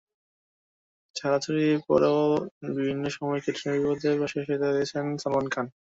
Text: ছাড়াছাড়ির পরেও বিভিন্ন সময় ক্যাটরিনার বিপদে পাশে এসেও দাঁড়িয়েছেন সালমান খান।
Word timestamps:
ছাড়াছাড়ির 1.15 1.77
পরেও 1.87 2.19
বিভিন্ন 2.69 3.03
সময় 3.09 3.39
ক্যাটরিনার 3.43 3.79
বিপদে 3.81 4.19
পাশে 4.21 4.37
এসেও 4.41 4.61
দাঁড়িয়েছেন 4.63 5.05
সালমান 5.21 5.47
খান। 5.49 5.65